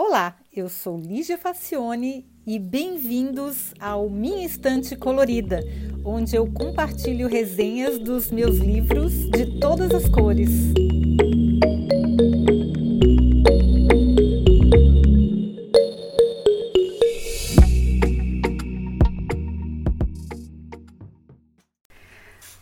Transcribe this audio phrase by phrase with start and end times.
[0.00, 5.60] Olá, eu sou Lígia Facione e bem-vindos ao Minha Estante Colorida,
[6.04, 10.50] onde eu compartilho resenhas dos meus livros de todas as cores.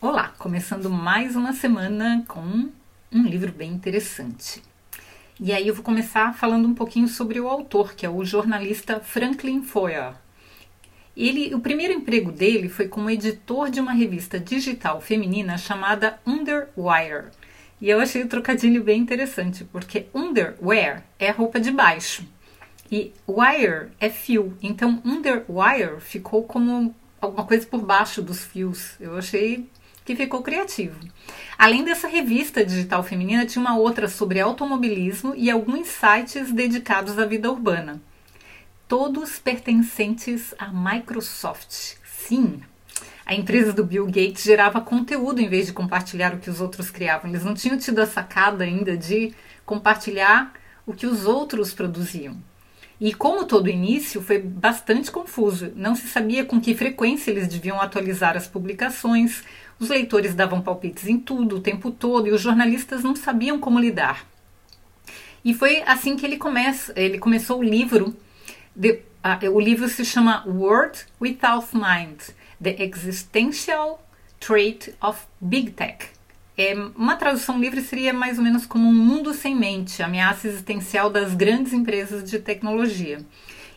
[0.01, 2.71] Olá, começando mais uma semana com
[3.11, 4.63] um livro bem interessante.
[5.39, 8.99] E aí eu vou começar falando um pouquinho sobre o autor, que é o jornalista
[8.99, 10.15] Franklin Foer.
[11.15, 17.25] Ele, o primeiro emprego dele foi como editor de uma revista digital feminina chamada Underwire.
[17.79, 22.25] E eu achei o trocadilho bem interessante, porque underwear é roupa de baixo
[22.91, 24.57] e wire é fio.
[24.59, 28.95] Então underwire ficou como alguma coisa por baixo dos fios.
[28.99, 29.69] Eu achei
[30.07, 30.97] que ficou criativo.
[31.57, 37.25] Além dessa revista digital feminina, tinha uma outra sobre automobilismo e alguns sites dedicados à
[37.25, 38.01] vida urbana.
[38.87, 41.97] Todos pertencentes à Microsoft.
[42.05, 42.61] Sim,
[43.25, 46.89] a empresa do Bill Gates gerava conteúdo em vez de compartilhar o que os outros
[46.89, 47.29] criavam.
[47.29, 49.33] Eles não tinham tido a sacada ainda de
[49.65, 50.53] compartilhar
[50.85, 52.41] o que os outros produziam.
[52.99, 55.71] E como todo início, foi bastante confuso.
[55.75, 59.43] Não se sabia com que frequência eles deviam atualizar as publicações,
[59.79, 63.79] os leitores davam palpites em tudo, o tempo todo, e os jornalistas não sabiam como
[63.79, 64.25] lidar.
[65.45, 68.15] E foi assim que ele começa, ele começou o livro.
[68.75, 72.19] De, uh, o livro se chama Word Without Mind:
[72.61, 74.03] The Existential
[74.39, 76.16] Trait of Big Tech.
[76.57, 81.07] É, uma tradução livre seria mais ou menos como um mundo sem mente, ameaça existencial
[81.07, 83.23] das grandes empresas de tecnologia.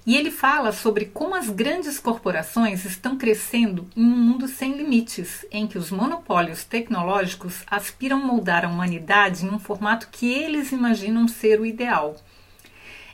[0.06, 5.45] E ele fala sobre como as grandes corporações estão crescendo em um mundo sem limites,
[5.51, 11.28] em que os monopólios tecnológicos aspiram moldar a humanidade em um formato que eles imaginam
[11.28, 12.17] ser o ideal.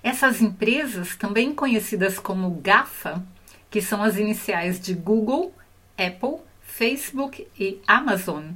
[0.00, 3.20] Essas empresas, também conhecidas como GAFA,
[3.68, 5.52] que são as iniciais de Google,
[5.98, 8.52] Apple, Facebook e Amazon,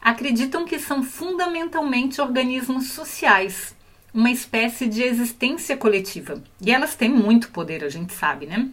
[0.00, 3.76] acreditam que são fundamentalmente organismos sociais
[4.12, 6.42] uma espécie de existência coletiva.
[6.60, 8.68] E elas têm muito poder, a gente sabe, né?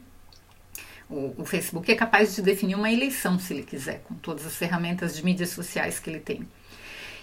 [1.10, 4.56] O, o, Facebook é capaz de definir uma eleição, se ele quiser, com todas as
[4.56, 6.48] ferramentas de mídias sociais que ele tem.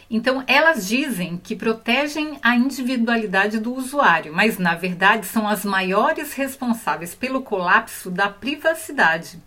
[0.08, 6.34] Então, elas dizem que protegem a individualidade do usuário, mas na verdade são as maiores
[6.34, 9.42] responsáveis pelo colapso da privacidade.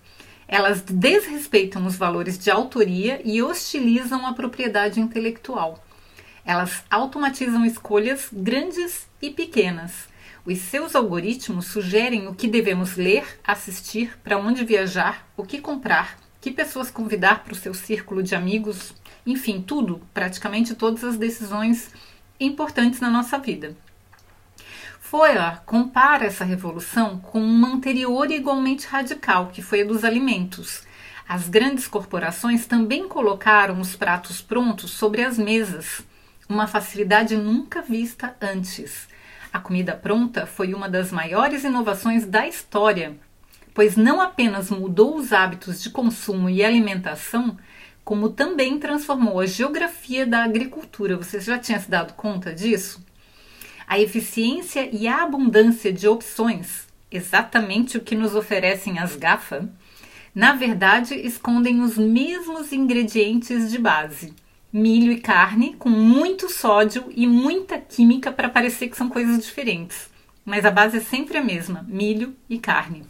[0.47, 5.83] Elas desrespeitam os valores de autoria e hostilizam a propriedade intelectual.
[6.45, 10.07] Elas automatizam escolhas grandes e pequenas.
[10.45, 16.19] Os seus algoritmos sugerem o que devemos ler, assistir, para onde viajar, o que comprar,
[16.39, 18.94] que pessoas convidar para o seu círculo de amigos,
[19.25, 21.89] enfim, tudo, praticamente todas as decisões
[22.39, 23.75] importantes na nossa vida.
[25.18, 30.84] Foia compara essa revolução com uma anterior igualmente radical, que foi a dos alimentos.
[31.26, 36.04] As grandes corporações também colocaram os pratos prontos sobre as mesas
[36.50, 39.08] uma facilidade nunca vista antes.
[39.54, 43.16] A comida pronta foi uma das maiores inovações da história,
[43.74, 47.58] pois não apenas mudou os hábitos de consumo e alimentação,
[48.04, 51.16] como também transformou a geografia da agricultura.
[51.16, 53.05] Você já tinha se dado conta disso?
[53.88, 59.69] A eficiência e a abundância de opções, exatamente o que nos oferecem as GAFA,
[60.34, 64.34] na verdade escondem os mesmos ingredientes de base
[64.75, 70.09] milho e carne com muito sódio e muita química para parecer que são coisas diferentes.
[70.44, 73.06] Mas a base é sempre a mesma: milho e carne.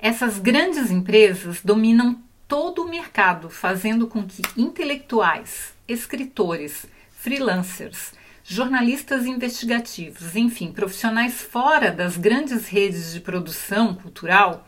[0.00, 8.12] Essas grandes empresas dominam todo o mercado, fazendo com que intelectuais, escritores, freelancers,
[8.44, 14.66] jornalistas investigativos, enfim, profissionais fora das grandes redes de produção cultural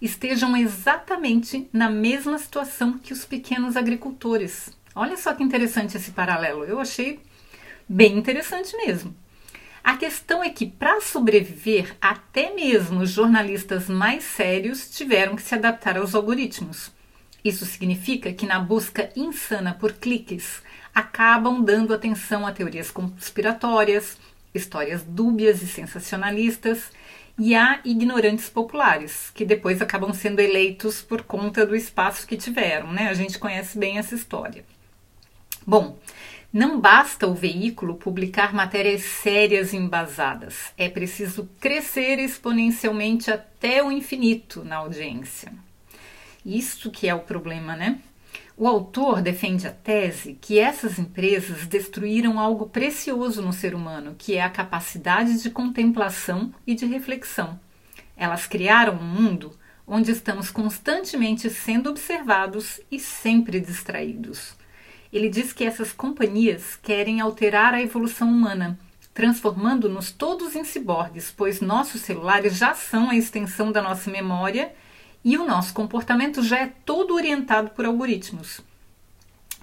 [0.00, 4.70] estejam exatamente na mesma situação que os pequenos agricultores.
[4.94, 6.64] Olha só que interessante esse paralelo.
[6.64, 7.20] Eu achei
[7.88, 9.14] bem interessante mesmo.
[9.82, 15.54] A questão é que, para sobreviver, até mesmo os jornalistas mais sérios tiveram que se
[15.54, 16.93] adaptar aos algoritmos.
[17.44, 20.62] Isso significa que, na busca insana por cliques,
[20.94, 24.16] acabam dando atenção a teorias conspiratórias,
[24.54, 26.90] histórias dúbias e sensacionalistas,
[27.38, 32.92] e a ignorantes populares, que depois acabam sendo eleitos por conta do espaço que tiveram.
[32.92, 33.08] Né?
[33.08, 34.64] A gente conhece bem essa história.
[35.66, 35.98] Bom,
[36.52, 43.90] não basta o veículo publicar matérias sérias e embasadas, é preciso crescer exponencialmente até o
[43.90, 45.52] infinito na audiência.
[46.44, 48.00] Isso que é o problema, né?
[48.56, 54.36] O autor defende a tese que essas empresas destruíram algo precioso no ser humano, que
[54.36, 57.58] é a capacidade de contemplação e de reflexão.
[58.16, 64.54] Elas criaram um mundo onde estamos constantemente sendo observados e sempre distraídos.
[65.12, 68.78] Ele diz que essas companhias querem alterar a evolução humana,
[69.12, 74.72] transformando-nos todos em ciborgues, pois nossos celulares já são a extensão da nossa memória
[75.24, 78.60] e o nosso comportamento já é todo orientado por algoritmos.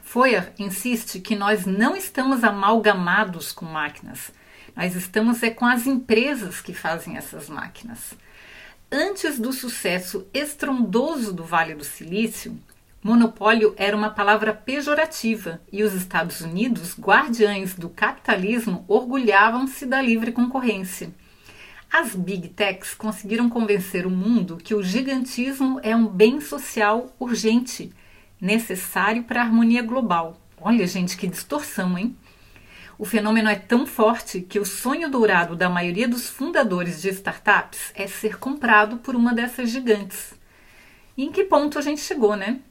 [0.01, 4.31] Foyer insiste que nós não estamos amalgamados com máquinas,
[4.75, 8.13] nós estamos é com as empresas que fazem essas máquinas.
[8.91, 12.59] Antes do sucesso estrondoso do Vale do Silício,
[13.01, 20.31] monopólio era uma palavra pejorativa e os Estados Unidos, guardiães do capitalismo, orgulhavam-se da livre
[20.31, 21.13] concorrência.
[21.91, 27.91] As Big Techs conseguiram convencer o mundo que o gigantismo é um bem social urgente,
[28.39, 30.37] necessário para a harmonia global.
[30.57, 32.15] Olha, gente, que distorção, hein?
[32.97, 37.91] O fenômeno é tão forte que o sonho dourado da maioria dos fundadores de startups
[37.93, 40.33] é ser comprado por uma dessas gigantes.
[41.17, 42.61] E em que ponto a gente chegou, né?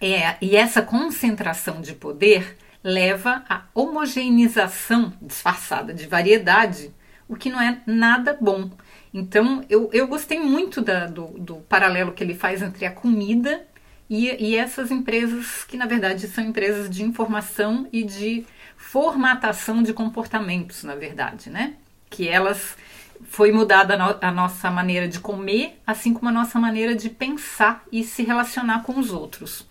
[0.00, 6.90] É, e essa concentração de poder leva à homogeneização disfarçada de variedade
[7.32, 8.70] o que não é nada bom.
[9.12, 13.66] Então, eu, eu gostei muito da, do, do paralelo que ele faz entre a comida
[14.08, 18.44] e, e, essas empresas que, na verdade, são empresas de informação e de
[18.76, 21.76] formatação de comportamentos, na verdade, né?
[22.10, 22.76] Que elas
[23.24, 27.82] foi mudada a, a nossa maneira de comer, assim como a nossa maneira de pensar
[27.90, 29.66] e se relacionar com os outros,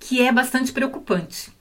[0.00, 1.55] que é bastante preocupante.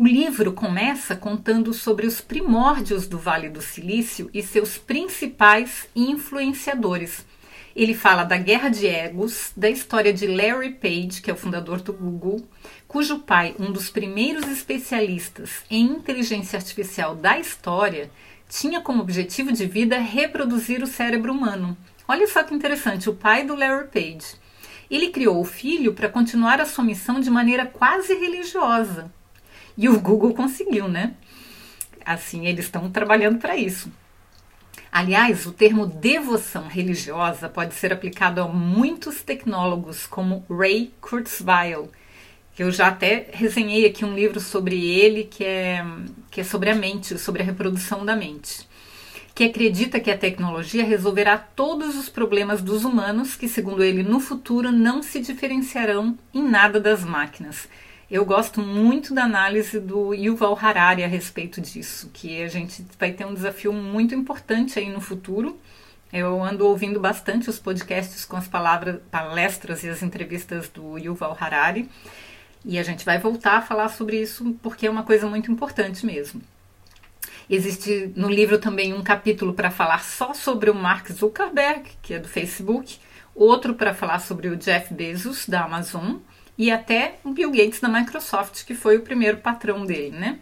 [0.00, 7.22] O livro começa contando sobre os primórdios do Vale do Silício e seus principais influenciadores.
[7.76, 11.82] Ele fala da guerra de egos, da história de Larry Page, que é o fundador
[11.82, 12.42] do Google,
[12.88, 18.10] cujo pai, um dos primeiros especialistas em inteligência artificial da história,
[18.48, 21.76] tinha como objetivo de vida reproduzir o cérebro humano.
[22.08, 24.34] Olha só que interessante, o pai do Larry Page.
[24.90, 29.12] Ele criou o filho para continuar a sua missão de maneira quase religiosa.
[29.80, 31.14] E o Google conseguiu, né?
[32.04, 33.90] Assim, eles estão trabalhando para isso.
[34.92, 41.90] Aliás, o termo devoção religiosa pode ser aplicado a muitos tecnólogos, como Ray Kurzweil,
[42.54, 45.82] que eu já até resenhei aqui um livro sobre ele, que é,
[46.30, 48.68] que é sobre a mente, sobre a reprodução da mente,
[49.34, 54.20] que acredita que a tecnologia resolverá todos os problemas dos humanos, que, segundo ele, no
[54.20, 57.66] futuro não se diferenciarão em nada das máquinas
[58.10, 63.12] eu gosto muito da análise do Yuval Harari a respeito disso, que a gente vai
[63.12, 65.56] ter um desafio muito importante aí no futuro.
[66.12, 71.36] Eu ando ouvindo bastante os podcasts com as palavras, palestras e as entrevistas do Yuval
[71.38, 71.88] Harari.
[72.64, 76.04] E a gente vai voltar a falar sobre isso porque é uma coisa muito importante
[76.04, 76.42] mesmo.
[77.48, 82.18] Existe no livro também um capítulo para falar só sobre o Mark Zuckerberg, que é
[82.18, 82.98] do Facebook,
[83.34, 86.16] outro para falar sobre o Jeff Bezos, da Amazon,
[86.60, 90.40] e até o Bill Gates da Microsoft, que foi o primeiro patrão dele, né?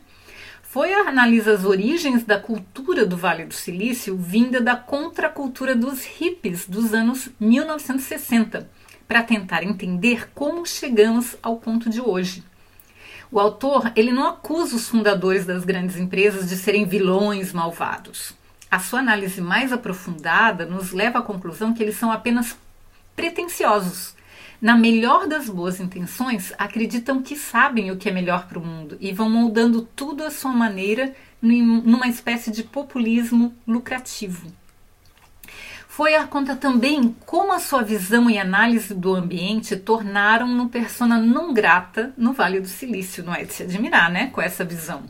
[0.61, 6.67] Foi analisa as origens da cultura do Vale do Silício vinda da contracultura dos hippies
[6.67, 8.69] dos anos 1960,
[9.06, 12.43] para tentar entender como chegamos ao ponto de hoje.
[13.31, 18.35] O autor ele não acusa os fundadores das grandes empresas de serem vilões malvados.
[18.69, 22.57] A sua análise mais aprofundada nos leva à conclusão que eles são apenas
[23.14, 24.17] pretensiosos
[24.61, 28.97] na melhor das boas intenções, acreditam que sabem o que é melhor para o mundo
[29.00, 34.53] e vão moldando tudo à sua maneira numa espécie de populismo lucrativo.
[35.87, 41.53] Foi a conta também como a sua visão e análise do ambiente tornaram-no persona não
[41.53, 45.03] grata no Vale do Silício, não é de se admirar, né, com essa visão.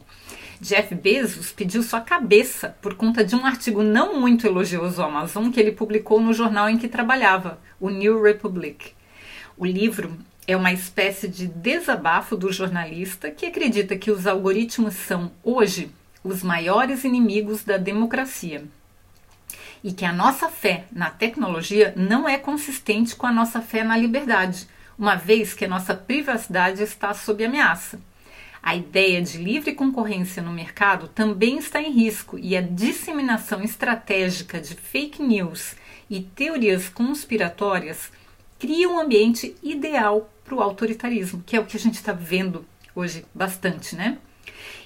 [0.60, 5.50] Jeff Bezos pediu sua cabeça por conta de um artigo não muito elogioso ao Amazon
[5.50, 8.97] que ele publicou no jornal em que trabalhava, o New Republic.
[9.60, 15.32] O livro é uma espécie de desabafo do jornalista que acredita que os algoritmos são,
[15.42, 15.90] hoje,
[16.22, 18.64] os maiores inimigos da democracia.
[19.82, 23.96] E que a nossa fé na tecnologia não é consistente com a nossa fé na
[23.96, 28.00] liberdade, uma vez que a nossa privacidade está sob ameaça.
[28.62, 34.60] A ideia de livre concorrência no mercado também está em risco e a disseminação estratégica
[34.60, 35.74] de fake news
[36.08, 38.12] e teorias conspiratórias
[38.58, 42.64] cria um ambiente ideal para o autoritarismo, que é o que a gente está vendo
[42.94, 44.18] hoje bastante, né?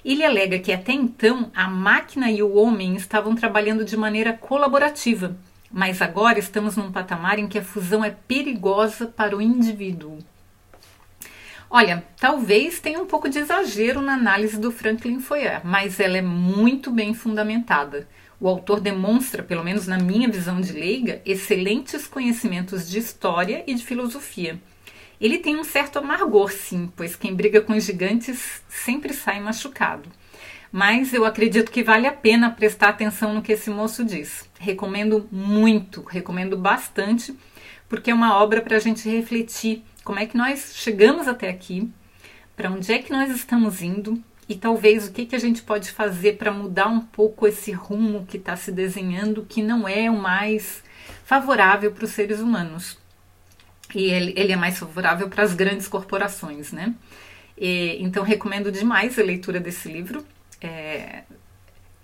[0.04, 5.36] Ele alega que até então a máquina e o homem estavam trabalhando de maneira colaborativa,
[5.70, 10.18] mas agora estamos num patamar em que a fusão é perigosa para o indivíduo.
[11.70, 16.22] Olha, talvez tenha um pouco de exagero na análise do Franklin Foyer, mas ela é
[16.22, 18.06] muito bem fundamentada.
[18.42, 23.72] O autor demonstra, pelo menos na minha visão de leiga, excelentes conhecimentos de história e
[23.72, 24.60] de filosofia.
[25.20, 30.10] Ele tem um certo amargor, sim, pois quem briga com os gigantes sempre sai machucado.
[30.72, 34.50] Mas eu acredito que vale a pena prestar atenção no que esse moço diz.
[34.58, 37.32] Recomendo muito, recomendo bastante,
[37.88, 41.88] porque é uma obra para a gente refletir como é que nós chegamos até aqui,
[42.56, 44.20] para onde é que nós estamos indo
[44.52, 48.26] e talvez o que, que a gente pode fazer para mudar um pouco esse rumo
[48.26, 50.84] que está se desenhando, que não é o mais
[51.24, 52.98] favorável para os seres humanos.
[53.94, 56.94] E ele, ele é mais favorável para as grandes corporações, né?
[57.56, 60.22] E, então recomendo demais a leitura desse livro.
[60.60, 61.22] É,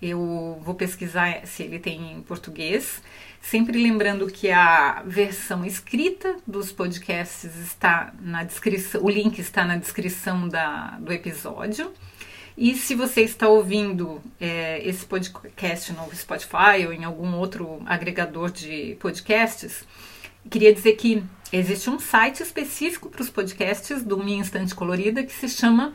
[0.01, 2.99] eu vou pesquisar se ele tem em português.
[3.39, 9.75] Sempre lembrando que a versão escrita dos podcasts está na descrição, o link está na
[9.75, 11.93] descrição da, do episódio.
[12.61, 18.51] E se você está ouvindo é, esse podcast no Spotify ou em algum outro agregador
[18.51, 19.85] de podcasts,
[20.49, 21.23] queria dizer que
[21.53, 25.93] existe um site específico para os podcasts do Minha Instante Colorida que se chama.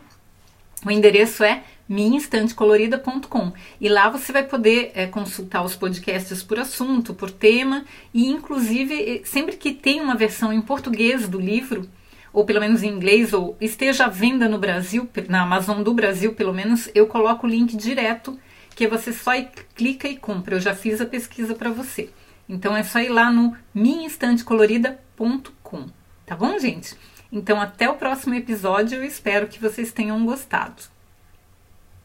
[0.86, 7.12] O endereço é minhainstantecolorida.com e lá você vai poder é, consultar os podcasts por assunto,
[7.12, 11.86] por tema e inclusive sempre que tem uma versão em português do livro
[12.34, 16.34] ou pelo menos em inglês ou esteja à venda no Brasil, na Amazon do Brasil
[16.34, 18.36] pelo menos, eu coloco o link direto
[18.74, 19.30] que você só
[19.76, 20.56] clica e compra.
[20.56, 22.10] Eu já fiz a pesquisa para você.
[22.48, 25.86] Então é só ir lá no minhainstantecolorida.com,
[26.26, 26.96] tá bom, gente?
[27.30, 30.92] Então até o próximo episódio, eu espero que vocês tenham gostado.